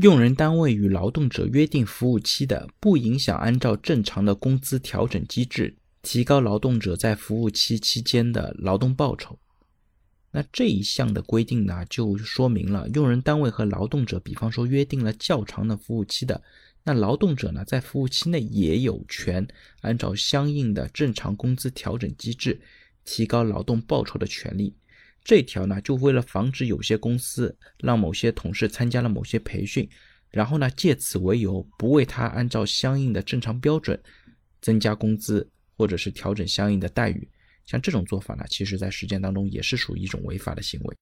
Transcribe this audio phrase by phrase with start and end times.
[0.00, 9.36] 用人单位与劳动者约定服务期的，不影响按照正常的工资调整机制提高劳动者在服务期期间的劳动报酬。
[10.30, 16.40] 那这一项的规定呢，就说明了用人单位和劳动者，比方说约定了较长的服务期的，
[16.84, 19.44] 那劳动者呢，在服务期内也有权
[19.80, 22.60] 按照相应的正常工资调整机制
[23.04, 24.72] 提高劳动报酬的权利。
[25.28, 29.86] 这条呢，就为了防止有些公司让某些同事参加了某些培训，
[30.30, 34.02] 然后呢，借此为由不为他按照相应的正常标准
[34.62, 37.28] 增加工资，或者是调整相应的待遇。
[37.66, 40.96] 像这种做法呢，其实在实践当中也是属于一种违法的行为。